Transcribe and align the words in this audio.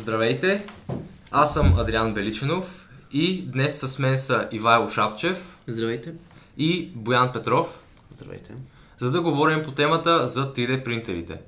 Здравейте! 0.00 0.66
Аз 1.30 1.54
съм 1.54 1.78
Адриан 1.78 2.14
Беличинов 2.14 2.88
и 3.12 3.42
днес 3.42 3.80
с 3.80 3.98
мен 3.98 4.16
са 4.16 4.48
Ивайло 4.52 4.88
Шапчев 4.88 5.58
Здравейте. 5.66 6.14
и 6.58 6.90
Боян 6.94 7.32
Петров, 7.32 7.84
Здравейте. 8.14 8.54
за 8.98 9.10
да 9.10 9.22
говорим 9.22 9.62
по 9.62 9.70
темата 9.70 10.28
за 10.28 10.52
3D 10.52 10.84
принтерите. 10.84 11.40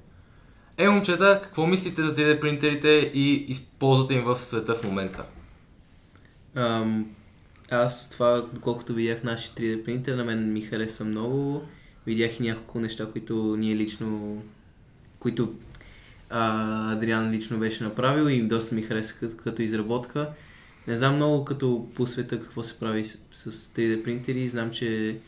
Е, 0.79 0.89
момчета, 0.89 1.41
какво 1.43 1.67
мислите 1.67 2.03
за 2.03 2.15
3D 2.15 2.41
принтерите 2.41 2.89
и 3.15 3.33
използвате 3.49 4.15
им 4.15 4.25
в 4.25 4.39
света 4.39 4.75
в 4.75 4.85
момента? 4.85 5.25
Ам, 6.55 7.07
аз 7.71 8.11
това, 8.11 8.47
доколкото 8.53 8.95
видях 8.95 9.23
нашия 9.23 9.55
3D 9.55 9.85
принтер, 9.85 10.17
на 10.17 10.25
мен 10.25 10.53
ми 10.53 10.61
хареса 10.61 11.05
много. 11.05 11.63
Видях 12.07 12.41
и 12.41 12.43
няколко 12.43 12.81
неща, 12.81 13.07
които 13.13 13.57
ние 13.59 13.77
лично, 13.77 14.43
които 15.19 15.55
а, 16.33 16.93
Адриан 16.93 17.31
лично 17.31 17.59
беше 17.59 17.85
направил 17.85 18.29
и 18.29 18.43
доста 18.43 18.75
ми 18.75 18.83
хареса 18.83 19.15
като, 19.21 19.37
като 19.37 19.63
изработка. 19.63 20.29
Не 20.89 20.97
знам 20.97 21.15
много 21.15 21.45
като 21.45 21.89
по 21.95 22.07
света 22.07 22.41
какво 22.41 22.63
се 22.63 22.79
прави 22.79 23.05
с, 23.05 23.19
с 23.33 23.69
3D 23.69 24.05
принтери. 24.05 24.49
Знам, 24.49 24.71
че 24.71 25.19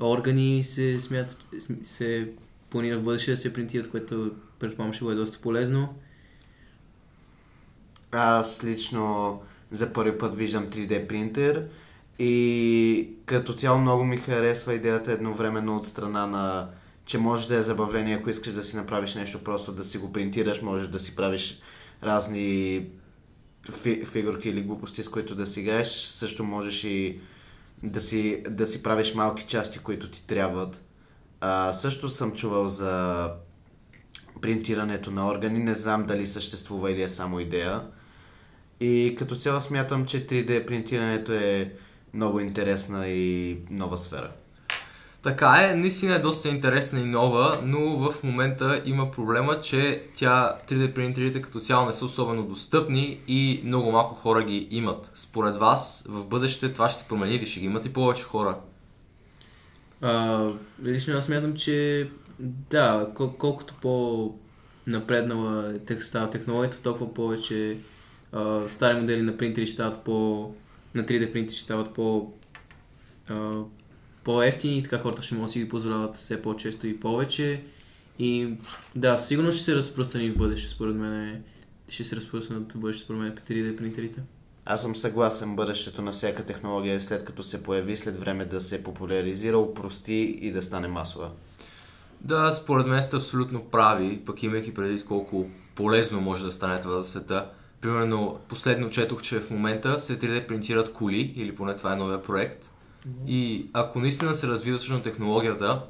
органи 0.00 0.64
се 0.64 1.00
смятат, 1.00 1.38
се 1.84 2.28
планира 2.70 2.98
в 2.98 3.02
бъдеще 3.02 3.30
да 3.30 3.36
се 3.36 3.52
принтират, 3.52 3.90
което 3.90 4.30
предполагам 4.58 4.94
ще 4.94 5.04
бъде 5.04 5.16
доста 5.16 5.38
полезно. 5.38 5.94
Аз 8.12 8.64
лично 8.64 9.40
за 9.70 9.92
първи 9.92 10.18
път 10.18 10.36
виждам 10.36 10.66
3D 10.66 11.06
принтер 11.06 11.64
и 12.18 13.08
като 13.24 13.52
цяло 13.52 13.78
много 13.78 14.04
ми 14.04 14.16
харесва 14.16 14.74
идеята 14.74 15.12
едновременно 15.12 15.76
от 15.76 15.86
страна 15.86 16.26
на 16.26 16.68
че 17.08 17.18
може 17.18 17.48
да 17.48 17.56
е 17.56 17.62
забавление, 17.62 18.14
ако 18.14 18.30
искаш 18.30 18.52
да 18.52 18.62
си 18.62 18.76
направиш 18.76 19.14
нещо, 19.14 19.44
просто 19.44 19.72
да 19.72 19.84
си 19.84 19.98
го 19.98 20.12
принтираш, 20.12 20.62
можеш 20.62 20.88
да 20.88 20.98
си 20.98 21.16
правиш 21.16 21.60
разни 22.02 22.86
фи- 23.70 24.06
фигурки 24.06 24.48
или 24.48 24.62
глупости, 24.62 25.02
с 25.02 25.08
които 25.08 25.34
да 25.34 25.46
си 25.46 25.60
играеш. 25.60 25.88
Също 25.88 26.44
можеш 26.44 26.84
и 26.84 27.20
да 27.82 28.00
си, 28.00 28.42
да 28.48 28.66
си 28.66 28.82
правиш 28.82 29.14
малки 29.14 29.44
части, 29.46 29.78
които 29.78 30.10
ти 30.10 30.26
трябват. 30.26 30.84
А, 31.40 31.72
също 31.72 32.10
съм 32.10 32.32
чувал 32.32 32.68
за 32.68 33.30
принтирането 34.40 35.10
на 35.10 35.28
органи. 35.28 35.58
Не 35.58 35.74
знам 35.74 36.06
дали 36.06 36.26
съществува 36.26 36.92
или 36.92 37.02
е 37.02 37.08
само 37.08 37.40
идея. 37.40 37.82
И 38.80 39.14
като 39.18 39.36
цяло 39.36 39.60
смятам, 39.60 40.06
че 40.06 40.26
3D 40.26 40.66
принтирането 40.66 41.32
е 41.32 41.72
много 42.14 42.40
интересна 42.40 43.06
и 43.08 43.58
нова 43.70 43.98
сфера. 43.98 44.32
Така 45.22 45.68
е, 45.70 45.74
наистина 45.74 46.14
е 46.14 46.18
доста 46.18 46.48
интересна 46.48 47.00
и 47.00 47.04
нова, 47.04 47.60
но 47.62 47.96
в 47.96 48.22
момента 48.22 48.82
има 48.84 49.10
проблема, 49.10 49.60
че 49.60 50.02
тя 50.16 50.56
3D 50.68 50.94
принтерите 50.94 51.42
като 51.42 51.60
цяло 51.60 51.86
не 51.86 51.92
са 51.92 52.04
особено 52.04 52.42
достъпни 52.42 53.18
и 53.28 53.60
много 53.64 53.92
малко 53.92 54.14
хора 54.14 54.42
ги 54.42 54.68
имат. 54.70 55.10
Според 55.14 55.56
вас, 55.56 56.04
в 56.08 56.26
бъдеще 56.26 56.72
това 56.72 56.88
ще 56.88 56.98
се 56.98 57.08
промени 57.08 57.34
или 57.34 57.46
ще 57.46 57.60
ги 57.60 57.66
имат 57.66 57.86
и 57.86 57.92
повече 57.92 58.22
хора? 58.24 58.58
А, 60.02 60.46
лично 60.82 61.16
аз 61.16 61.24
смятам, 61.24 61.56
че 61.56 62.08
да, 62.70 63.08
кол- 63.14 63.36
колкото 63.38 63.74
по-напреднала 63.82 65.74
е 65.90 66.00
става 66.00 66.30
технологията, 66.30 66.82
толкова 66.82 67.14
повече 67.14 67.78
а, 68.32 68.68
стари 68.68 69.00
модели 69.00 69.22
на 69.22 69.36
принтери 69.36 69.66
ще 69.66 69.74
стават 69.74 70.04
по... 70.04 70.50
на 70.94 71.02
3D 71.02 71.32
принтери 71.32 71.54
ще 71.54 71.64
стават 71.64 71.94
по... 71.94 72.32
А, 73.28 73.50
по-ефтини 74.28 74.78
и 74.78 74.82
така 74.82 74.98
хората 74.98 75.22
ще 75.22 75.34
могат 75.34 75.48
да 75.48 75.52
си 75.52 75.58
ги 75.58 75.68
позволяват 75.68 76.14
все 76.14 76.42
по-често 76.42 76.86
и 76.86 77.00
повече. 77.00 77.62
И 78.18 78.54
да, 78.96 79.18
сигурно 79.18 79.52
ще 79.52 79.64
се 79.64 79.76
разпространи 79.76 80.30
в 80.30 80.36
бъдеще, 80.36 80.68
според 80.68 80.96
мен. 80.96 81.42
Ще 81.88 82.04
се 82.04 82.16
разпространят 82.16 82.72
в 82.72 82.78
бъдеще, 82.78 83.04
според 83.04 83.20
мен, 83.20 83.36
3D 83.48 83.76
принтерите. 83.76 84.20
Аз 84.64 84.82
съм 84.82 84.96
съгласен, 84.96 85.56
бъдещето 85.56 86.02
на 86.02 86.12
всяка 86.12 86.44
технология 86.44 86.94
е 86.94 87.00
след 87.00 87.24
като 87.24 87.42
се 87.42 87.62
появи, 87.62 87.96
след 87.96 88.16
време 88.16 88.44
да 88.44 88.60
се 88.60 88.84
популяризира, 88.84 89.58
упрости 89.58 90.38
и 90.40 90.52
да 90.52 90.62
стане 90.62 90.88
масова. 90.88 91.30
Да, 92.20 92.52
според 92.52 92.86
мен 92.86 93.02
сте 93.02 93.16
абсолютно 93.16 93.64
прави, 93.64 94.22
пък 94.26 94.42
имайки 94.42 94.74
преди 94.74 95.04
колко 95.04 95.46
полезно 95.74 96.20
може 96.20 96.44
да 96.44 96.52
стане 96.52 96.80
това 96.80 97.02
за 97.02 97.04
света. 97.08 97.50
Примерно, 97.80 98.38
последно 98.48 98.90
четох, 98.90 99.22
че 99.22 99.40
в 99.40 99.50
момента 99.50 100.00
се 100.00 100.18
3D 100.18 100.46
принтират 100.46 100.92
коли, 100.92 101.32
или 101.36 101.54
поне 101.54 101.76
това 101.76 101.92
е 101.92 101.96
новия 101.96 102.22
проект. 102.22 102.70
И 103.26 103.66
ако 103.72 103.98
наистина 103.98 104.34
се 104.34 104.46
развива 104.46 104.78
точно 104.78 105.02
технологията, 105.02 105.82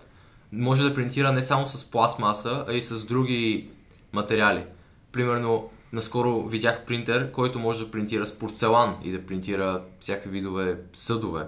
може 0.52 0.88
да 0.88 0.94
принтира 0.94 1.32
не 1.32 1.42
само 1.42 1.68
с 1.68 1.90
пластмаса, 1.90 2.64
а 2.68 2.72
и 2.72 2.82
с 2.82 3.04
други 3.04 3.68
материали. 4.12 4.64
Примерно, 5.12 5.70
наскоро 5.92 6.42
видях 6.42 6.84
принтер, 6.84 7.32
който 7.32 7.58
може 7.58 7.84
да 7.84 7.90
принтира 7.90 8.26
с 8.26 8.38
порцелан 8.38 8.96
и 9.04 9.12
да 9.12 9.26
принтира 9.26 9.82
всякакви 10.00 10.30
видове 10.30 10.78
съдове. 10.92 11.46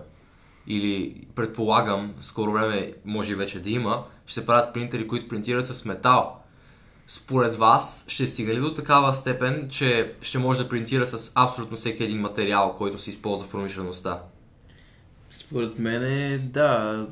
Или, 0.66 1.16
предполагам, 1.34 2.14
скоро 2.20 2.52
време 2.52 2.92
може 3.04 3.32
и 3.32 3.34
вече 3.34 3.60
да 3.62 3.70
има, 3.70 4.04
ще 4.26 4.34
се 4.34 4.46
правят 4.46 4.74
принтери, 4.74 5.06
които 5.06 5.28
принтират 5.28 5.66
с 5.66 5.84
метал. 5.84 6.36
Според 7.06 7.54
вас, 7.54 8.04
ще 8.08 8.26
стига 8.26 8.54
ли 8.54 8.60
до 8.60 8.74
такава 8.74 9.14
степен, 9.14 9.68
че 9.70 10.14
ще 10.22 10.38
може 10.38 10.62
да 10.62 10.68
принтира 10.68 11.06
с 11.06 11.32
абсолютно 11.34 11.76
всеки 11.76 12.04
един 12.04 12.20
материал, 12.20 12.74
който 12.78 12.98
се 12.98 13.10
използва 13.10 13.46
в 13.46 13.50
промишлеността? 13.50 14.22
Според 15.30 15.78
мен, 15.78 16.50
да, 16.52 17.06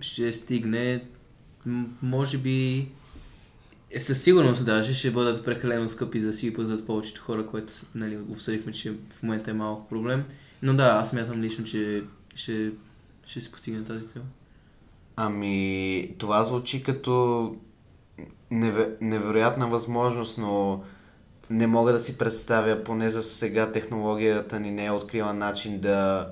ще 0.00 0.32
стигне, 0.32 1.04
може 2.02 2.38
би, 2.38 2.88
е, 3.90 4.00
със 4.00 4.22
сигурност 4.22 4.64
даже 4.64 4.94
ще 4.94 5.10
бъдат 5.10 5.44
прекалено 5.44 5.88
скъпи 5.88 6.20
за 6.20 6.26
да 6.26 6.32
си 6.32 6.50
ги 6.50 6.56
пазят 6.56 6.86
повечето 6.86 7.22
хора, 7.22 7.46
което 7.46 7.72
нали, 7.94 8.18
обсъдихме, 8.30 8.72
че 8.72 8.92
в 8.92 9.22
момента 9.22 9.50
е 9.50 9.54
малко 9.54 9.88
проблем. 9.88 10.24
Но 10.62 10.74
да, 10.74 10.84
аз 10.84 11.10
смятам 11.10 11.42
лично, 11.42 11.64
че 11.64 12.04
ще, 12.34 12.72
ще 13.26 13.40
се 13.40 13.52
постигне 13.52 13.84
тази 13.84 14.06
цел. 14.06 14.22
Ами, 15.16 16.14
това 16.18 16.44
звучи 16.44 16.82
като 16.82 17.56
неве, 18.50 18.88
невероятна 19.00 19.68
възможност, 19.68 20.38
но 20.38 20.84
не 21.50 21.66
мога 21.66 21.92
да 21.92 22.00
си 22.00 22.18
представя, 22.18 22.84
поне 22.84 23.10
за 23.10 23.22
сега 23.22 23.72
технологията 23.72 24.60
ни 24.60 24.70
не 24.70 24.84
е 24.84 24.90
открила 24.90 25.32
начин 25.32 25.80
да 25.80 26.28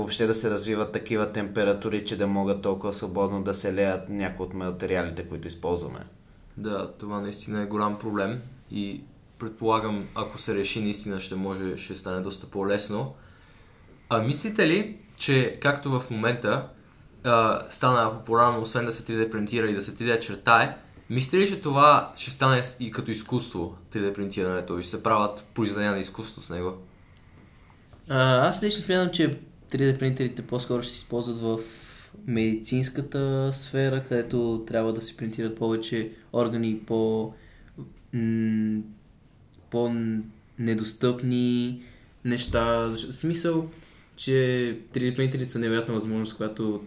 въобще 0.00 0.26
да 0.26 0.34
се 0.34 0.50
развиват 0.50 0.92
такива 0.92 1.32
температури, 1.32 2.04
че 2.04 2.16
да 2.16 2.26
могат 2.26 2.62
толкова 2.62 2.92
свободно 2.92 3.42
да 3.42 3.54
се 3.54 3.74
леят 3.74 4.08
някои 4.08 4.46
от 4.46 4.54
материалите, 4.54 5.28
които 5.28 5.48
използваме. 5.48 6.00
Да, 6.56 6.92
това 6.92 7.20
наистина 7.20 7.62
е 7.62 7.66
голям 7.66 7.98
проблем 7.98 8.40
и 8.70 9.00
предполагам, 9.38 10.08
ако 10.14 10.38
се 10.38 10.54
реши, 10.54 10.80
наистина 10.80 11.20
ще 11.20 11.34
може, 11.34 11.76
ще 11.76 11.94
стане 11.94 12.20
доста 12.20 12.46
по-лесно. 12.46 13.14
А 14.08 14.18
мислите 14.18 14.68
ли, 14.68 14.96
че 15.16 15.58
както 15.60 16.00
в 16.00 16.10
момента 16.10 16.68
а, 17.24 17.62
стана 17.70 18.12
популярно, 18.12 18.60
освен 18.60 18.84
да 18.84 18.92
се 18.92 19.04
3D 19.04 19.30
принтира 19.30 19.70
и 19.70 19.74
да 19.74 19.82
се 19.82 19.94
3D 19.94 20.20
чертае, 20.20 20.76
мислите 21.10 21.38
ли, 21.38 21.48
че 21.48 21.60
това 21.60 22.12
ще 22.16 22.30
стане 22.30 22.62
и 22.80 22.90
като 22.90 23.10
изкуство, 23.10 23.76
3D 23.92 24.14
принтирането 24.14 24.78
и 24.78 24.82
ще 24.82 24.90
се 24.90 25.02
правят 25.02 25.46
произведения 25.54 25.92
на 25.92 25.98
изкуство 25.98 26.40
с 26.40 26.50
него? 26.50 26.72
А, 28.08 28.48
аз 28.48 28.62
лично 28.62 28.82
смятам, 28.82 29.12
че 29.12 29.40
3D 29.70 29.98
принтерите 29.98 30.42
по-скоро 30.42 30.82
ще 30.82 30.92
се 30.92 30.98
използват 30.98 31.38
в 31.38 31.58
медицинската 32.26 33.50
сфера, 33.52 34.04
където 34.08 34.64
трябва 34.66 34.92
да 34.92 35.00
се 35.00 35.16
принтират 35.16 35.56
повече 35.56 36.10
органи 36.32 36.80
по, 36.86 37.32
по 39.70 39.94
недостъпни 40.58 41.82
неща. 42.24 42.88
В 42.88 42.96
смисъл, 42.96 43.70
че 44.16 44.32
3D 44.94 45.16
принтерите 45.16 45.52
са 45.52 45.58
невероятна 45.58 45.94
възможност, 45.94 46.36
която 46.36 46.84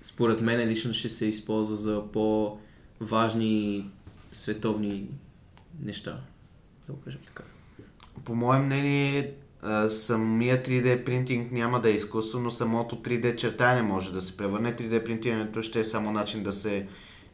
според 0.00 0.40
мен 0.40 0.68
лично 0.68 0.94
ще 0.94 1.08
се 1.08 1.26
използва 1.26 1.76
за 1.76 2.02
по-важни 2.12 3.86
световни 4.32 5.06
неща. 5.82 6.20
Да 6.86 6.92
го 6.92 7.00
кажем 7.00 7.20
така. 7.26 7.42
По 8.24 8.34
мое 8.34 8.58
мнение, 8.58 9.34
самия 9.88 10.62
3D 10.62 11.04
принтинг 11.04 11.52
няма 11.52 11.80
да 11.80 11.90
е 11.90 11.92
изкуство, 11.92 12.38
но 12.38 12.50
самото 12.50 12.96
3D 12.96 13.36
чертане 13.36 13.82
може 13.82 14.12
да 14.12 14.20
се 14.20 14.36
превърне. 14.36 14.76
3D 14.76 15.04
принтирането 15.04 15.62
ще 15.62 15.80
е 15.80 15.84
само 15.84 16.12
начин 16.12 16.42
да 16.42 16.52
се 16.52 16.86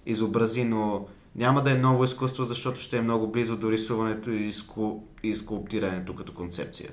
изобрази, 0.07 0.65
но 0.65 1.07
няма 1.37 1.63
да 1.63 1.71
е 1.71 1.75
ново 1.75 2.05
изкуство, 2.05 2.45
защото 2.45 2.81
ще 2.81 2.99
е 2.99 3.03
много 3.03 3.31
близо 3.31 3.57
до 3.57 3.73
рисуването 3.73 4.31
и, 4.31 4.53
ску... 4.53 5.01
и 5.23 5.37
скулптирането 5.37 6.15
като 6.15 6.35
концепция. 6.35 6.91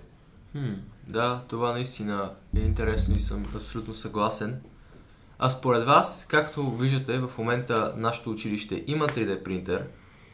Хм, 0.51 0.74
да, 1.07 1.42
това 1.48 1.72
наистина 1.72 2.31
е 2.56 2.60
интересно 2.60 3.16
и 3.16 3.19
съм 3.19 3.45
абсолютно 3.56 3.95
съгласен. 3.95 4.62
А 5.39 5.50
според 5.50 5.86
вас, 5.86 6.28
както 6.30 6.72
виждате, 6.72 7.19
в 7.19 7.38
момента 7.38 7.94
нашето 7.98 8.31
училище 8.31 8.84
има 8.88 9.07
3D 9.07 9.44
принтер 9.44 9.88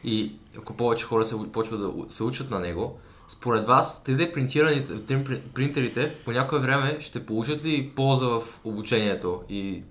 и 0.04 0.32
ако 0.58 0.74
повече 0.74 1.04
хора 1.04 1.24
се 1.24 1.36
почват 1.52 1.80
да 1.80 1.92
се 2.08 2.22
учат 2.22 2.50
на 2.50 2.58
него, 2.58 2.98
според 3.28 3.64
вас 3.64 4.04
3D 4.06 4.32
принтираните, 4.32 4.92
3D 4.92 5.40
принтерите 5.54 6.14
по 6.24 6.32
някое 6.32 6.58
време 6.58 6.96
ще 7.00 7.26
получат 7.26 7.64
ли 7.64 7.92
полза 7.96 8.26
в 8.26 8.60
обучението 8.64 9.42
и 9.48 9.82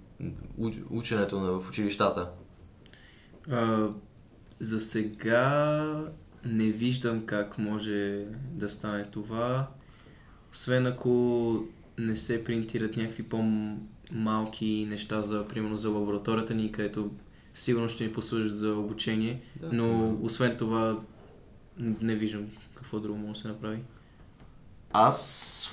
уч- 0.59 0.83
ученето 0.89 1.39
на, 1.39 1.59
в 1.59 1.69
училищата? 1.69 2.29
А, 3.51 3.87
за 4.59 4.79
сега 4.79 5.83
не 6.45 6.63
виждам 6.65 7.25
как 7.25 7.57
може 7.57 8.25
да 8.51 8.69
стане 8.69 9.05
това, 9.05 9.67
освен 10.51 10.85
ако 10.85 11.63
не 11.97 12.15
се 12.15 12.43
принтират 12.43 12.97
някакви 12.97 13.23
по-малки 13.23 14.87
неща 14.89 15.21
за, 15.21 15.47
примерно, 15.47 15.77
за 15.77 15.89
лабораторията 15.89 16.53
ни, 16.53 16.71
където 16.71 17.11
сигурно 17.53 17.89
ще 17.89 18.03
ни 18.03 18.13
послужат 18.13 18.57
за 18.57 18.75
обучение, 18.75 19.41
Да. 19.61 19.69
но 19.73 20.17
освен 20.21 20.57
това 20.57 20.99
не 21.77 22.15
виждам 22.15 22.47
какво 22.75 22.99
друго 22.99 23.19
може 23.19 23.33
да 23.33 23.39
се 23.39 23.47
направи. 23.47 23.79
Аз 24.91 25.69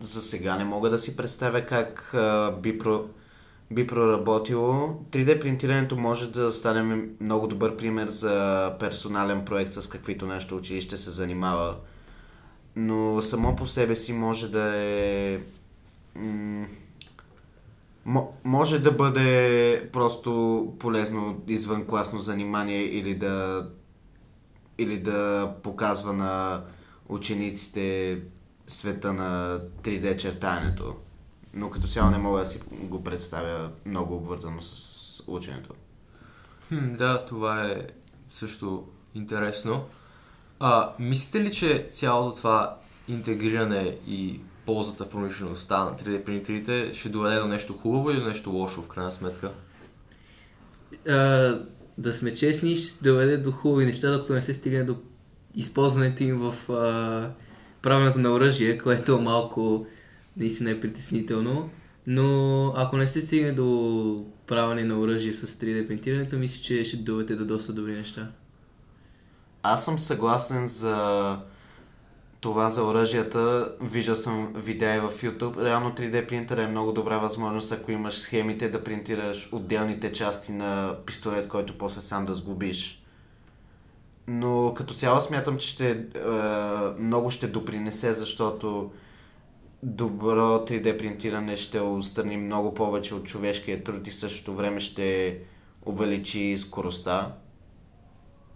за 0.00 0.22
сега 0.22 0.56
не 0.56 0.64
мога 0.64 0.90
да 0.90 0.98
си 0.98 1.16
представя 1.16 1.66
как 1.66 2.14
а, 2.14 2.52
би, 2.62 2.78
про, 2.78 3.08
би 3.70 3.86
проработило. 3.86 4.72
3D 5.10 5.40
принтирането 5.40 5.96
може 5.96 6.30
да 6.32 6.52
стане 6.52 7.08
много 7.20 7.46
добър 7.46 7.76
пример 7.76 8.08
за 8.08 8.76
персонален 8.80 9.44
проект, 9.44 9.72
с 9.72 9.88
каквито 9.88 10.26
нашето 10.26 10.56
училище 10.56 10.96
се 10.96 11.10
занимава. 11.10 11.76
Но 12.76 13.22
само 13.22 13.56
по 13.56 13.66
себе 13.66 13.96
си 13.96 14.12
може 14.12 14.48
да 14.50 14.76
е... 14.76 15.40
м, 16.16 16.66
мо- 18.06 18.32
може 18.44 18.78
да 18.78 18.92
бъде 18.92 19.90
просто 19.92 20.72
полезно 20.78 21.42
извън 21.48 21.86
класно 21.86 22.18
занимание 22.18 22.82
или 22.82 23.14
да 23.14 23.66
или 24.78 24.98
да 24.98 25.52
показва 25.62 26.12
на 26.12 26.62
учениците 27.08 28.18
света 28.66 29.12
на 29.12 29.60
3D 29.82 30.16
чертането. 30.16 30.96
Но 31.54 31.70
като 31.70 31.88
цяло 31.88 32.10
не 32.10 32.18
мога 32.18 32.38
да 32.38 32.46
си 32.46 32.60
го 32.72 33.04
представя 33.04 33.70
много 33.86 34.16
обвързано 34.16 34.60
с 34.60 35.22
ученето. 35.26 35.74
Хм, 36.68 36.94
да, 36.94 37.24
това 37.24 37.66
е 37.66 37.86
също 38.30 38.88
интересно. 39.14 39.84
А, 40.60 40.92
мислите 40.98 41.40
ли, 41.40 41.52
че 41.52 41.88
цялото 41.90 42.36
това 42.36 42.76
интегриране 43.08 43.98
и 44.06 44.40
ползата 44.66 45.04
в 45.04 45.10
промишлеността 45.10 45.84
на 45.84 45.96
3D 45.96 46.24
принтерите 46.24 46.94
ще 46.94 47.08
доведе 47.08 47.40
до 47.40 47.46
нещо 47.46 47.72
хубаво 47.72 48.10
или 48.10 48.20
до 48.20 48.26
нещо 48.26 48.50
лошо 48.50 48.82
в 48.82 48.88
крайна 48.88 49.12
сметка? 49.12 49.52
А, 51.08 51.58
да 51.98 52.14
сме 52.14 52.34
честни, 52.34 52.76
ще 52.76 53.04
доведе 53.04 53.36
до 53.36 53.52
хубави 53.52 53.84
неща, 53.84 54.10
докато 54.10 54.32
не 54.32 54.42
се 54.42 54.54
стигне 54.54 54.84
до 54.84 54.96
използването 55.54 56.22
им 56.22 56.38
в 56.38 56.72
а, 56.72 57.30
правенето 57.82 58.18
на 58.18 58.32
оръжие, 58.32 58.78
което 58.78 59.20
малко 59.20 59.86
наистина 60.36 60.70
е 60.70 60.80
притеснително. 60.80 61.70
Но 62.06 62.66
ако 62.76 62.96
не 62.96 63.08
се 63.08 63.22
стигне 63.22 63.52
до 63.52 64.26
правене 64.46 64.84
на 64.84 64.98
оръжие 65.00 65.32
с 65.34 65.46
3D 65.46 65.86
принтирането, 65.86 66.36
мисля, 66.36 66.62
че 66.62 66.84
ще 66.84 66.96
доведе 66.96 67.36
до 67.36 67.44
доста 67.44 67.72
добри 67.72 67.92
неща. 67.92 68.30
Аз 69.62 69.84
съм 69.84 69.98
съгласен 69.98 70.66
за 70.66 71.38
това 72.44 72.70
за 72.70 72.84
оръжията. 72.84 73.72
Виждал 73.80 74.16
съм 74.16 74.52
видеа 74.54 75.08
в 75.08 75.22
YouTube. 75.22 75.64
Реално 75.64 75.90
3D 75.90 76.28
принтер 76.28 76.58
е 76.58 76.66
много 76.66 76.92
добра 76.92 77.18
възможност, 77.18 77.72
ако 77.72 77.92
имаш 77.92 78.18
схемите 78.18 78.68
да 78.68 78.84
принтираш 78.84 79.48
отделните 79.52 80.12
части 80.12 80.52
на 80.52 80.96
пистолет, 81.06 81.48
който 81.48 81.78
после 81.78 82.00
сам 82.00 82.26
да 82.26 82.34
сглобиш. 82.34 83.02
Но 84.26 84.74
като 84.76 84.94
цяло 84.94 85.20
смятам, 85.20 85.58
че 85.58 85.68
ще, 85.68 85.90
е, 85.90 85.98
много 86.98 87.30
ще 87.30 87.46
допринесе, 87.46 88.12
защото 88.12 88.90
добро 89.82 90.64
3D 90.66 90.98
принтиране 90.98 91.56
ще 91.56 91.80
отстрани 91.80 92.36
много 92.36 92.74
повече 92.74 93.14
от 93.14 93.24
човешкия 93.24 93.84
труд 93.84 94.06
и 94.06 94.10
същото 94.10 94.54
време 94.54 94.80
ще 94.80 95.38
увеличи 95.86 96.54
скоростта. 96.58 97.32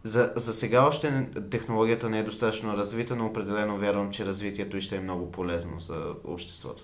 За, 0.09 0.33
за 0.37 0.53
сега 0.53 0.87
още 0.87 1.27
технологията 1.51 2.11
не 2.11 2.19
е 2.19 2.23
достатъчно 2.23 2.77
развита, 2.77 3.17
но 3.17 3.27
определено 3.27 3.79
вярвам, 3.79 4.11
че 4.11 4.27
развитието 4.27 4.81
ще 4.81 4.97
е 4.97 5.01
много 5.01 5.33
полезно 5.33 5.81
за 5.81 6.15
обществото. 6.25 6.83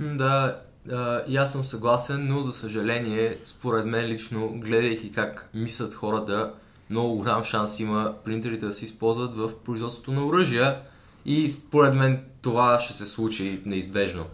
Да, 0.00 0.60
а, 0.92 1.22
и 1.26 1.36
аз 1.36 1.52
съм 1.52 1.64
съгласен, 1.64 2.28
но 2.28 2.42
за 2.42 2.52
съжаление, 2.52 3.38
според 3.44 3.86
мен 3.86 4.06
лично, 4.06 4.48
гледайки 4.48 5.12
как 5.12 5.50
мислят 5.54 5.94
хората, 5.94 6.52
много 6.90 7.16
голям 7.16 7.44
шанс 7.44 7.80
има 7.80 8.14
принтерите 8.24 8.66
да 8.66 8.72
се 8.72 8.84
използват 8.84 9.34
в 9.34 9.50
производството 9.64 10.12
на 10.12 10.26
оръжия 10.26 10.80
и 11.24 11.48
според 11.48 11.94
мен 11.94 12.20
това 12.42 12.78
ще 12.78 12.92
се 12.92 13.06
случи 13.06 13.62
неизбежно. 13.66 14.24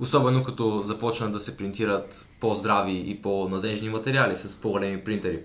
Особено 0.00 0.42
като 0.42 0.82
започнат 0.82 1.32
да 1.32 1.40
се 1.40 1.56
принтират 1.56 2.26
по-здрави 2.40 3.04
и 3.06 3.22
по-надежни 3.22 3.88
материали 3.88 4.36
с 4.36 4.60
по-големи 4.60 5.04
принтери. 5.04 5.40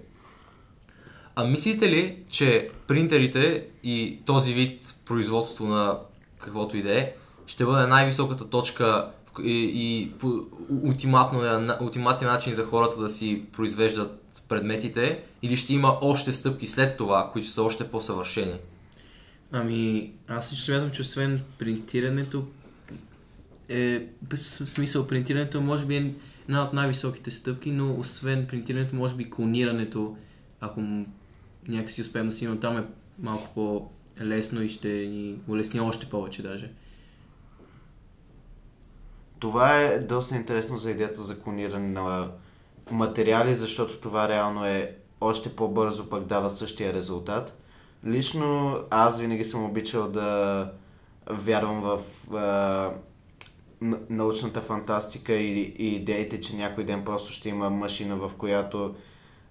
А 1.40 1.44
мислите 1.44 1.90
ли, 1.90 2.18
че 2.30 2.70
принтерите 2.88 3.66
и 3.84 4.20
този 4.26 4.54
вид 4.54 4.96
производство 5.06 5.68
на 5.68 6.00
каквото 6.40 6.78
и 6.78 6.82
да 6.82 7.00
е, 7.00 7.14
ще 7.48 7.66
бъде 7.66 7.88
най-високата 7.88 8.50
точка 8.50 9.12
и, 9.44 9.52
и 9.52 10.12
на- 11.34 11.78
ултиматен 11.82 12.28
начин 12.28 12.54
за 12.54 12.66
хората 12.66 13.02
да 13.02 13.10
си 13.10 13.44
произвеждат 13.54 14.42
предметите 14.48 15.24
или 15.42 15.56
ще 15.56 15.74
има 15.74 15.98
още 16.02 16.34
стъпки 16.34 16.68
след 16.68 16.98
това, 16.98 17.30
които 17.34 17.48
са 17.48 17.64
още 17.64 17.90
по-съвършени? 17.90 18.56
Ами, 19.52 20.12
аз 20.28 20.52
лично 20.52 20.66
смятам, 20.66 20.92
че 20.92 21.02
освен 21.02 21.44
принтирането, 21.58 22.46
е, 23.70 24.08
без 24.22 24.56
смисъл 24.56 25.08
принтирането 25.08 25.62
може 25.62 25.86
би 25.86 25.96
е 25.96 26.14
една 26.48 26.64
от 26.64 26.74
най-високите 26.74 27.32
стъпки, 27.32 27.72
но 27.72 27.96
освен 28.00 28.48
принтирането, 28.48 28.96
може 28.96 29.16
би 29.16 29.30
клонирането, 29.30 30.18
ако 30.62 30.82
някакси 31.68 32.02
успеем 32.02 32.30
да 32.30 32.50
но 32.50 32.60
там 32.60 32.78
е 32.78 32.86
малко 33.20 33.54
по-лесно 33.54 34.62
и 34.62 34.70
ще 34.70 34.88
ни 34.88 35.40
улесни 35.48 35.80
още 35.80 36.10
повече 36.10 36.42
даже. 36.42 36.72
Това 39.40 39.82
е 39.82 40.00
доста 40.00 40.36
интересно 40.36 40.78
за 40.78 40.92
идеята 40.92 41.22
за 41.22 41.40
клониране 41.40 41.88
на 41.88 42.32
материали, 42.92 43.56
защото 43.56 43.98
това 43.98 44.30
реално 44.30 44.66
е 44.66 44.96
още 45.22 45.56
по-бързо 45.56 46.10
пък 46.10 46.26
дава 46.26 46.50
същия 46.50 46.94
резултат. 46.94 47.58
Лично 48.06 48.78
аз 48.90 49.20
винаги 49.20 49.44
съм 49.44 49.66
обичал 49.66 50.08
да 50.08 50.72
вярвам 51.30 51.82
в 51.82 52.00
а, 52.36 52.92
научната 54.10 54.62
фантастика 54.62 55.34
и, 55.34 55.76
и 55.78 55.96
идеите, 55.96 56.42
че 56.42 56.56
някой 56.56 56.84
ден 56.84 57.06
просто 57.06 57.34
ще 57.34 57.50
има 57.50 57.70
машина, 57.70 58.16
в 58.16 58.32
която 58.38 58.96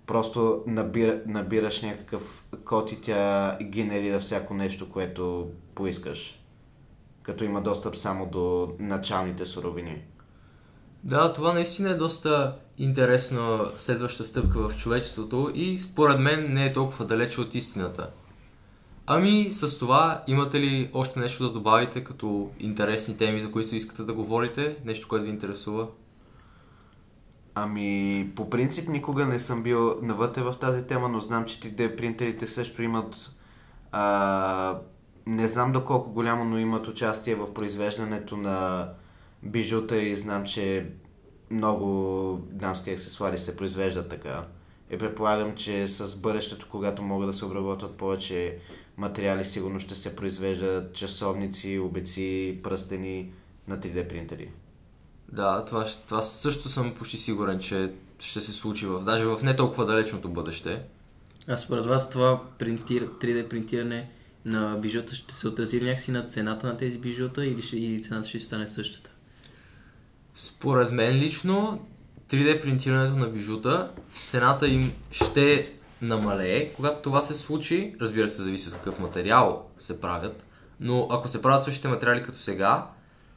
просто 0.06 0.62
набира, 0.66 1.20
набираш 1.26 1.82
някакъв 1.82 2.44
код 2.64 2.92
и 2.92 3.00
тя 3.00 3.56
генерира 3.62 4.18
всяко 4.18 4.54
нещо, 4.54 4.90
което 4.90 5.50
поискаш. 5.74 6.40
Като 7.22 7.44
има 7.44 7.62
достъп 7.62 7.96
само 7.96 8.26
до 8.26 8.74
началните 8.78 9.44
суровини. 9.44 10.02
Да, 11.04 11.32
това 11.32 11.52
наистина 11.52 11.90
е 11.90 11.94
доста 11.94 12.56
интересна 12.78 13.70
следваща 13.76 14.24
стъпка 14.24 14.68
в 14.68 14.76
човечеството 14.76 15.50
и 15.54 15.78
според 15.78 16.20
мен 16.20 16.52
не 16.52 16.66
е 16.66 16.72
толкова 16.72 17.04
далече 17.04 17.40
от 17.40 17.54
истината. 17.54 18.10
Ами 19.06 19.52
с 19.52 19.78
това 19.78 20.22
имате 20.26 20.60
ли 20.60 20.90
още 20.92 21.20
нещо 21.20 21.42
да 21.42 21.52
добавите 21.52 22.04
като 22.04 22.50
интересни 22.60 23.16
теми, 23.16 23.40
за 23.40 23.52
които 23.52 23.76
искате 23.76 24.02
да 24.02 24.12
говорите? 24.12 24.76
Нещо, 24.84 25.08
което 25.08 25.24
ви 25.24 25.30
интересува? 25.30 25.86
Ами, 27.58 28.32
по 28.36 28.50
принцип 28.50 28.88
никога 28.88 29.26
не 29.26 29.38
съм 29.38 29.62
бил 29.62 29.98
навътре 30.02 30.42
в 30.42 30.54
тази 30.60 30.86
тема, 30.86 31.08
но 31.08 31.20
знам, 31.20 31.44
че 31.44 31.60
3D 31.60 31.96
принтерите 31.96 32.46
също 32.46 32.82
имат 32.82 33.30
а, 33.92 34.78
не 35.26 35.48
знам 35.48 35.72
доколко 35.72 36.10
голямо, 36.10 36.44
но 36.44 36.58
имат 36.58 36.88
участие 36.88 37.34
в 37.34 37.54
произвеждането 37.54 38.36
на 38.36 38.88
бижута 39.42 40.02
и 40.02 40.16
знам, 40.16 40.44
че 40.44 40.90
много 41.50 41.86
дамски 42.52 42.90
аксесуари 42.90 43.38
се 43.38 43.56
произвеждат 43.56 44.08
така. 44.08 44.44
И 44.90 44.98
предполагам, 44.98 45.54
че 45.54 45.88
с 45.88 46.20
бъдещето, 46.20 46.66
когато 46.70 47.02
могат 47.02 47.28
да 47.28 47.32
се 47.32 47.44
обработват 47.44 47.96
повече 47.96 48.58
материали, 48.96 49.44
сигурно 49.44 49.80
ще 49.80 49.94
се 49.94 50.16
произвеждат 50.16 50.94
часовници, 50.94 51.78
обеци, 51.78 52.60
пръстени 52.62 53.32
на 53.68 53.78
3D 53.78 54.08
принтери. 54.08 54.50
Да, 55.32 55.64
това, 55.64 55.86
това 56.08 56.22
също 56.22 56.68
съм 56.68 56.94
почти 56.94 57.18
сигурен, 57.18 57.58
че 57.58 57.92
ще 58.18 58.40
се 58.40 58.52
случи 58.52 58.86
в, 58.86 59.02
даже 59.02 59.24
в 59.24 59.40
не 59.42 59.56
толкова 59.56 59.86
далечното 59.86 60.28
бъдеще. 60.28 60.82
А 61.48 61.56
според 61.56 61.86
вас 61.86 62.10
това 62.10 62.40
принтир, 62.58 63.08
3D 63.08 63.48
принтиране 63.48 64.10
на 64.44 64.76
бижута 64.76 65.14
ще 65.14 65.34
се 65.34 65.48
отрази 65.48 65.80
някакси 65.80 66.10
на 66.10 66.26
цената 66.26 66.66
на 66.66 66.76
тези 66.76 66.98
бижута 66.98 67.46
или, 67.46 67.62
ще, 67.62 67.76
или 67.76 68.02
цената 68.02 68.28
ще 68.28 68.38
стане 68.38 68.66
същата? 68.66 69.10
Според 70.34 70.92
мен 70.92 71.16
лично 71.16 71.86
3D 72.30 72.62
принтирането 72.62 73.16
на 73.16 73.26
бижута, 73.26 73.90
цената 74.26 74.68
им 74.68 74.92
ще 75.10 75.72
намалее, 76.02 76.72
когато 76.72 77.02
това 77.02 77.20
се 77.20 77.34
случи. 77.34 77.94
Разбира 78.00 78.28
се, 78.28 78.42
зависи 78.42 78.68
от 78.68 78.74
какъв 78.74 78.98
материал 78.98 79.66
се 79.78 80.00
правят. 80.00 80.46
Но 80.80 81.08
ако 81.10 81.28
се 81.28 81.42
правят 81.42 81.64
същите 81.64 81.88
материали 81.88 82.22
като 82.22 82.38
сега, 82.38 82.88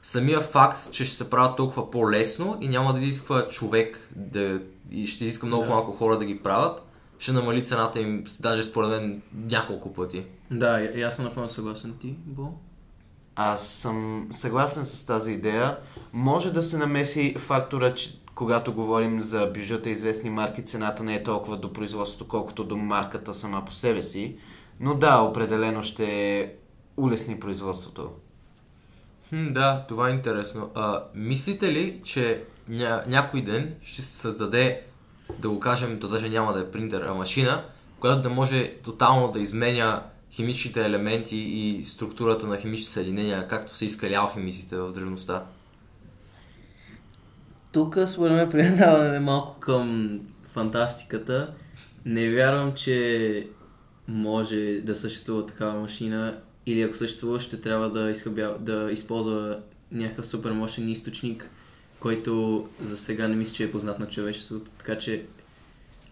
самия 0.01 0.41
факт, 0.41 0.91
че 0.91 1.05
ще 1.05 1.15
се 1.15 1.29
правят 1.29 1.57
толкова 1.57 1.91
по-лесно 1.91 2.57
и 2.61 2.67
няма 2.67 2.93
да 2.93 2.99
изисква 2.99 3.47
човек 3.47 4.09
да... 4.15 4.61
и 4.91 5.07
ще 5.07 5.23
изиска 5.25 5.45
много 5.45 5.63
Да. 5.63 5.69
малко 5.69 5.91
хора 5.91 6.17
да 6.17 6.25
ги 6.25 6.39
правят, 6.39 6.83
ще 7.19 7.31
намали 7.31 7.63
цената 7.63 8.01
им, 8.01 8.23
даже 8.39 8.63
според 8.63 8.89
мен, 8.89 9.21
няколко 9.33 9.93
пъти. 9.93 10.25
Да, 10.51 10.81
и- 10.81 10.99
и 10.99 11.01
аз 11.01 11.15
съм 11.15 11.25
напълно 11.25 11.49
съгласен 11.49 11.95
ти, 12.01 12.15
Бо. 12.25 12.47
Аз 13.35 13.67
съм 13.67 14.27
съгласен 14.31 14.85
с 14.85 15.05
тази 15.05 15.31
идея. 15.33 15.77
Може 16.13 16.53
да 16.53 16.63
се 16.63 16.77
намеси 16.77 17.35
фактора, 17.37 17.93
че 17.93 18.19
когато 18.35 18.73
говорим 18.73 19.21
за 19.21 19.51
бюджета 19.53 19.89
и 19.89 19.93
известни 19.93 20.29
марки, 20.29 20.65
цената 20.65 21.03
не 21.03 21.15
е 21.15 21.23
толкова 21.23 21.57
до 21.57 21.73
производството, 21.73 22.27
колкото 22.27 22.63
до 22.63 22.77
марката 22.77 23.33
сама 23.33 23.65
по 23.65 23.73
себе 23.73 24.03
си. 24.03 24.35
Но 24.79 24.95
да, 24.95 25.21
определено 25.21 25.83
ще 25.83 26.51
улесни 26.97 27.39
производството. 27.39 28.09
Хм, 29.29 29.53
да, 29.53 29.85
това 29.87 30.09
е 30.09 30.13
интересно. 30.13 30.71
А, 30.75 31.03
мислите 31.15 31.71
ли, 31.73 32.01
че 32.03 32.43
ня- 32.69 33.07
някой 33.07 33.41
ден 33.41 33.75
ще 33.83 34.01
се 34.01 34.17
създаде, 34.17 34.81
да 35.39 35.49
го 35.49 35.59
кажем, 35.59 35.99
то 35.99 36.07
даже 36.07 36.29
няма 36.29 36.53
да 36.53 36.59
е 36.59 36.71
принтер, 36.71 37.01
а 37.01 37.13
машина, 37.13 37.63
която 37.99 38.21
да 38.21 38.29
може 38.29 38.73
тотално 38.83 39.31
да 39.31 39.39
изменя 39.39 40.03
химичните 40.31 40.85
елементи 40.85 41.37
и 41.37 41.85
структурата 41.85 42.47
на 42.47 42.57
химични 42.57 42.85
съединения, 42.85 43.47
както 43.47 43.75
са 43.75 43.85
искали 43.85 44.13
алхимиците 44.13 44.77
в 44.77 44.91
древността? 44.91 45.43
Тук 47.71 47.97
според 48.07 48.33
мен 48.33 48.49
преминаваме 48.49 49.19
малко 49.19 49.59
към 49.59 50.19
фантастиката. 50.51 51.53
Не 52.05 52.29
вярвам, 52.29 52.73
че 52.75 53.47
може 54.07 54.81
да 54.83 54.95
съществува 54.95 55.45
такава 55.45 55.81
машина 55.81 56.37
или 56.71 56.81
ако 56.81 56.97
съществува, 56.97 57.39
ще 57.39 57.61
трябва 57.61 57.89
да, 57.89 58.09
изхъбя, 58.09 58.57
да 58.59 58.89
използва 58.91 59.59
някакъв 59.91 60.27
супер 60.27 60.51
мощен 60.51 60.89
източник, 60.89 61.49
който 61.99 62.67
за 62.81 62.97
сега 62.97 63.27
не 63.27 63.35
мисля, 63.35 63.53
че 63.53 63.63
е 63.63 63.71
познат 63.71 63.99
на 63.99 64.07
човечеството. 64.07 64.71
Така 64.77 64.97
че 64.97 65.25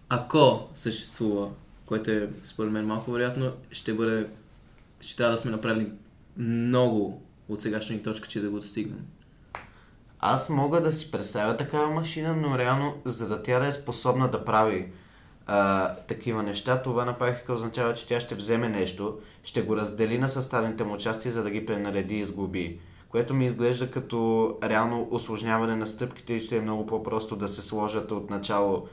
ако 0.09 0.69
съществува, 0.75 1.49
което 1.85 2.11
е 2.11 2.29
според 2.43 2.71
мен 2.71 2.85
малко 2.85 3.11
вероятно, 3.11 3.51
ще 3.71 3.93
бъде 3.93 4.27
ще 5.01 5.15
трябва 5.15 5.35
да 5.35 5.41
сме 5.41 5.51
направили 5.51 5.91
много 6.37 7.21
от 7.49 7.61
сегашна 7.61 7.95
ни 7.95 8.03
точка, 8.03 8.27
че 8.27 8.41
да 8.41 8.49
го 8.49 8.59
достигнем. 8.59 9.05
Аз 10.19 10.49
мога 10.49 10.81
да 10.81 10.91
си 10.91 11.11
представя 11.11 11.57
такава 11.57 11.89
машина, 11.93 12.35
но 12.35 12.57
реално, 12.57 12.93
за 13.05 13.27
да 13.27 13.43
тя 13.43 13.59
да 13.59 13.67
е 13.67 13.71
способна 13.71 14.31
да 14.31 14.45
прави 14.45 14.87
а, 15.47 15.93
такива 15.95 16.43
неща, 16.43 16.81
това 16.81 17.05
на 17.05 17.17
практика 17.17 17.53
означава, 17.53 17.93
че 17.93 18.07
тя 18.07 18.19
ще 18.19 18.35
вземе 18.35 18.69
нещо, 18.69 19.19
ще 19.43 19.61
го 19.61 19.77
раздели 19.77 20.17
на 20.17 20.29
съставните 20.29 20.83
му 20.83 20.97
части, 20.97 21.29
за 21.29 21.43
да 21.43 21.49
ги 21.49 21.65
пренареди 21.65 22.15
и 22.15 22.19
изгуби. 22.19 22.79
Което 23.09 23.33
ми 23.33 23.45
изглежда 23.45 23.91
като 23.91 24.51
реално 24.63 25.07
осложняване 25.11 25.75
на 25.75 25.87
стъпките 25.87 26.33
и 26.33 26.39
ще 26.39 26.57
е 26.57 26.61
много 26.61 26.87
по-просто 26.87 27.35
да 27.35 27.47
се 27.47 27.61
сложат 27.61 28.11
от 28.11 28.29
начало 28.29 28.87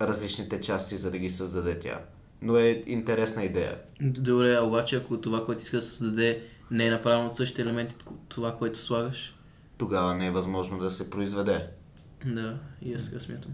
различните 0.00 0.60
части, 0.60 0.96
за 0.96 1.10
да 1.10 1.18
ги 1.18 1.30
създаде 1.30 1.78
тя. 1.78 2.00
Но 2.42 2.56
е 2.56 2.82
интересна 2.86 3.44
идея. 3.44 3.78
Добре, 4.00 4.54
а 4.54 4.62
обаче 4.62 4.96
ако 4.96 5.20
това, 5.20 5.44
което 5.44 5.62
иска 5.62 5.76
да 5.76 5.82
се 5.82 5.94
създаде, 5.94 6.42
не 6.70 6.86
е 6.86 6.90
направено 6.90 7.26
от 7.26 7.36
същите 7.36 7.62
елементи, 7.62 7.96
това, 8.28 8.56
което 8.56 8.78
слагаш, 8.78 9.34
Тогава 9.78 10.14
не 10.14 10.26
е 10.26 10.30
възможно 10.30 10.78
да 10.78 10.90
се 10.90 11.10
произведе. 11.10 11.66
да, 12.26 12.58
и 12.82 12.94
аз 12.94 13.02
сега 13.02 13.20
смятам. 13.20 13.50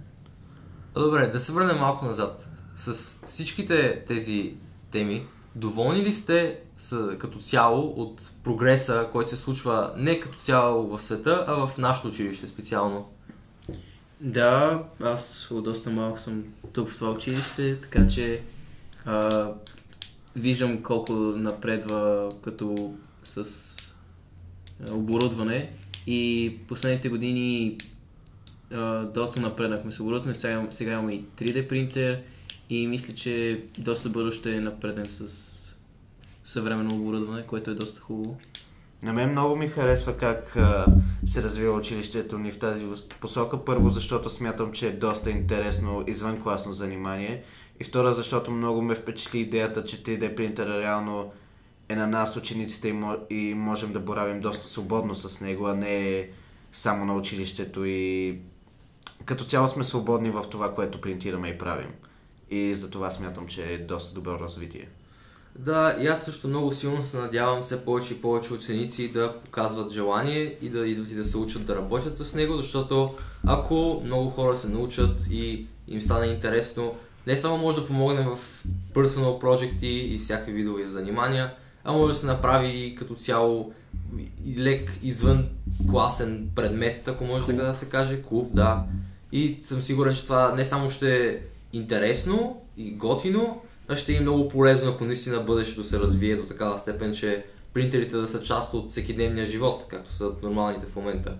Добре, 0.94 1.26
да 1.26 1.40
се 1.40 1.52
върнем 1.52 1.78
малко 1.78 2.04
назад. 2.04 2.48
С 2.76 3.18
всичките 3.26 4.04
тези 4.06 4.54
теми, 4.90 5.26
доволни 5.54 6.02
ли 6.02 6.12
сте 6.12 6.60
с, 6.76 7.16
като 7.18 7.38
цяло 7.38 7.88
от 7.96 8.30
прогреса, 8.44 9.08
който 9.12 9.30
се 9.30 9.36
случва 9.36 9.92
не 9.96 10.20
като 10.20 10.38
цяло 10.38 10.88
в 10.88 11.02
света, 11.02 11.44
а 11.48 11.66
в 11.66 11.78
нашето 11.78 12.08
училище 12.08 12.46
специално? 12.46 13.08
Да, 14.20 14.82
аз 15.00 15.50
от 15.50 15.64
доста 15.64 15.90
малко 15.90 16.20
съм 16.20 16.44
тук 16.72 16.88
в 16.88 16.98
това 16.98 17.10
училище, 17.10 17.80
така 17.80 18.08
че 18.08 18.42
а, 19.04 19.48
виждам 20.36 20.82
колко 20.82 21.12
напредва 21.12 22.28
като 22.42 22.94
с 23.24 23.46
оборудване 24.90 25.72
и 26.06 26.54
последните 26.68 27.08
години 27.08 27.78
доста 29.14 29.40
напреднахме 29.40 29.92
с 29.92 30.00
оборудване, 30.00 30.34
сега, 30.34 30.66
сега 30.70 30.92
имаме 30.92 31.12
и 31.12 31.24
3D 31.24 31.68
принтер 31.68 32.22
и 32.70 32.86
мисля, 32.86 33.14
че 33.14 33.64
доста 33.78 34.08
бързо 34.08 34.32
ще 34.32 34.60
напреднем 34.60 35.06
с 35.06 35.48
съвременно 36.44 36.94
оборудване, 36.94 37.42
което 37.42 37.70
е 37.70 37.74
доста 37.74 38.00
хубаво. 38.00 38.38
На 39.02 39.12
мен 39.12 39.30
много 39.30 39.56
ми 39.56 39.68
харесва 39.68 40.16
как 40.16 40.56
а, 40.56 40.86
се 41.26 41.42
развива 41.42 41.72
училището 41.72 42.38
ни 42.38 42.50
в 42.50 42.58
тази 42.58 42.84
посока. 43.20 43.64
Първо, 43.64 43.90
защото 43.90 44.28
смятам, 44.28 44.72
че 44.72 44.86
е 44.86 44.92
доста 44.92 45.30
интересно 45.30 46.04
извънкласно 46.06 46.72
занимание. 46.72 47.42
И 47.80 47.84
второ, 47.84 48.14
защото 48.14 48.50
много 48.50 48.82
ме 48.82 48.94
впечатли 48.94 49.38
идеята, 49.38 49.84
че 49.84 50.02
3D 50.02 50.34
принтера 50.34 50.80
реално 50.80 51.32
е 51.88 51.96
на 51.96 52.06
нас, 52.06 52.36
учениците, 52.36 52.94
и 53.30 53.54
можем 53.54 53.92
да 53.92 54.00
боравим 54.00 54.40
доста 54.40 54.64
свободно 54.66 55.14
с 55.14 55.40
него, 55.40 55.66
а 55.66 55.74
не 55.74 56.28
само 56.72 57.04
на 57.04 57.14
училището. 57.14 57.84
И 57.84 58.38
като 59.28 59.44
цяло 59.44 59.68
сме 59.68 59.84
свободни 59.84 60.30
в 60.30 60.44
това, 60.50 60.74
което 60.74 61.00
принтираме 61.00 61.48
и 61.48 61.58
правим. 61.58 61.92
И 62.50 62.74
за 62.74 62.90
това 62.90 63.10
смятам, 63.10 63.46
че 63.46 63.72
е 63.72 63.78
доста 63.78 64.14
добро 64.14 64.38
развитие. 64.38 64.88
Да, 65.58 65.96
и 66.00 66.06
аз 66.06 66.24
също 66.24 66.48
много 66.48 66.72
силно 66.72 67.02
се 67.02 67.16
надявам 67.16 67.62
все 67.62 67.84
повече 67.84 68.14
и 68.14 68.20
повече 68.20 68.54
ученици 68.54 69.12
да 69.12 69.34
показват 69.44 69.92
желание 69.92 70.56
и 70.62 70.70
да 70.70 70.86
идват 70.86 71.10
и 71.10 71.14
да 71.14 71.24
се 71.24 71.38
учат 71.38 71.66
да 71.66 71.76
работят 71.76 72.16
с 72.16 72.34
него, 72.34 72.56
защото 72.56 73.14
ако 73.46 74.02
много 74.04 74.30
хора 74.30 74.56
се 74.56 74.68
научат 74.68 75.26
и 75.30 75.66
им 75.88 76.00
стане 76.00 76.26
интересно, 76.26 76.94
не 77.26 77.36
само 77.36 77.58
може 77.58 77.80
да 77.80 77.86
помогне 77.86 78.22
в 78.22 78.38
personal 78.94 79.42
projecti 79.42 79.84
и 79.84 80.18
всякакви 80.18 80.52
видове 80.52 80.86
занимания, 80.86 81.54
а 81.84 81.92
може 81.92 82.12
да 82.12 82.18
се 82.18 82.26
направи 82.26 82.68
и 82.68 82.94
като 82.94 83.14
цяло 83.14 83.72
лек 84.58 84.98
извън 85.02 85.48
класен 85.90 86.50
предмет, 86.54 87.08
ако 87.08 87.24
може 87.24 87.46
така 87.46 87.62
да 87.62 87.74
се 87.74 87.88
каже, 87.88 88.22
клуб, 88.22 88.54
да. 88.54 88.84
И 89.32 89.58
съм 89.62 89.82
сигурен, 89.82 90.14
че 90.14 90.24
това 90.24 90.54
не 90.54 90.64
само 90.64 90.90
ще 90.90 91.26
е 91.26 91.38
интересно 91.72 92.62
и 92.76 92.90
готино, 92.90 93.62
а 93.88 93.96
ще 93.96 94.14
е 94.14 94.20
много 94.20 94.48
полезно, 94.48 94.90
ако 94.90 95.04
наистина 95.04 95.40
бъдещето 95.40 95.84
се 95.84 95.98
развие 95.98 96.36
до 96.36 96.46
такава 96.46 96.78
степен, 96.78 97.14
че 97.14 97.44
принтерите 97.72 98.16
да 98.16 98.26
са 98.26 98.42
част 98.42 98.74
от 98.74 98.90
всекидневния 98.90 99.46
живот, 99.46 99.84
както 99.88 100.12
са 100.12 100.30
нормалните 100.42 100.86
в 100.86 100.96
момента. 100.96 101.36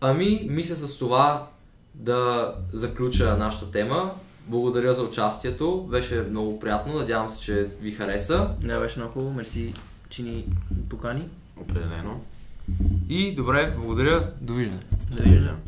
Ами, 0.00 0.46
мисля 0.50 0.74
с 0.74 0.98
това 0.98 1.48
да 1.94 2.52
заключа 2.72 3.36
нашата 3.36 3.70
тема. 3.70 4.10
Благодаря 4.46 4.92
за 4.92 5.02
участието, 5.02 5.82
беше 5.90 6.26
много 6.30 6.60
приятно, 6.60 6.94
надявам 6.94 7.28
се, 7.30 7.40
че 7.40 7.70
ви 7.80 7.90
хареса. 7.90 8.50
Да, 8.60 8.80
беше 8.80 8.98
много 8.98 9.12
хубаво, 9.12 9.32
мерси, 9.32 9.74
че 10.08 10.22
ни 10.22 10.44
покани. 10.88 11.28
Определено. 11.56 12.20
И 13.08 13.34
добре, 13.34 13.74
благодаря, 13.78 14.32
довиждане. 14.40 14.82
Довиждане. 15.10 15.58